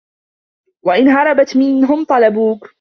وَإِنْ 0.85 1.07
هَرَبْتَ 1.09 1.57
مِنْهُمْ 1.57 2.03
طَلَبُوكَ 2.05 2.69